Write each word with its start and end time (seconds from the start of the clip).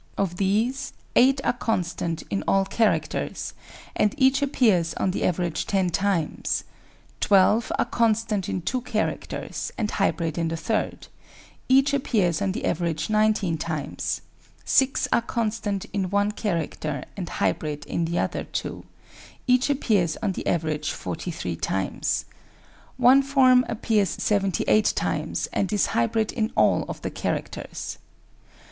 Of 0.17 0.37
these 0.37 0.93
8 1.15 1.41
are 1.45 1.53
constant 1.53 2.23
in 2.31 2.43
all 2.47 2.65
characters, 2.65 3.53
and 3.95 4.15
each 4.17 4.41
appears 4.41 4.95
on 4.95 5.11
the 5.11 5.23
average 5.23 5.67
10 5.67 5.91
times; 5.91 6.63
12 7.19 7.71
are 7.77 7.85
constant 7.85 8.49
in 8.49 8.63
two 8.63 8.81
characters, 8.81 9.71
and 9.77 9.91
hybrid 9.91 10.39
in 10.39 10.47
the 10.47 10.57
third; 10.57 11.05
each 11.69 11.93
appears 11.93 12.41
on 12.41 12.51
tin 12.53 12.65
average 12.65 13.11
19 13.11 13.59
times; 13.59 14.21
6 14.65 15.07
are 15.13 15.21
constant 15.21 15.85
in 15.93 16.09
one 16.09 16.31
character 16.31 17.05
and 17.15 17.29
hybrid 17.29 17.85
in 17.85 18.05
the 18.05 18.17
other 18.17 18.45
two; 18.45 18.83
each 19.45 19.69
appears 19.69 20.17
on 20.23 20.31
the 20.31 20.47
average 20.47 20.89
43 20.89 21.55
times. 21.57 22.25
One 22.97 23.21
form 23.21 23.63
appears 23.69 24.09
78 24.09 24.93
times 24.95 25.45
and 25.53 25.71
is 25.71 25.85
hybrid 25.93 26.31
in 26.31 26.51
all 26.55 26.85
of 26.89 27.03
the 27.03 27.11
characters. 27.11 27.99